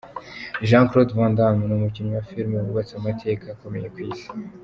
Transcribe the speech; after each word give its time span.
Jean 0.67 0.85
Claude 0.89 1.11
Van 1.17 1.31
Damme 1.37 1.63
ni 1.65 1.73
umukinnyi 1.77 2.11
wa 2.15 2.25
film 2.29 2.51
wubatse 2.65 2.93
amateka 2.95 3.43
akomeye 3.55 3.87
ku 3.93 3.99
Isi. 4.09 4.27